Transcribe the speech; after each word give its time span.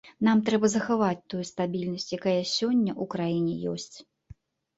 Нам 0.27 0.39
трэба 0.45 0.69
захаваць 0.75 1.25
тую 1.33 1.41
стабільнасць, 1.49 2.07
якая 2.17 2.41
сёння 2.55 2.91
ў 3.01 3.11
краіне 3.13 3.55
ёсць. 3.75 3.97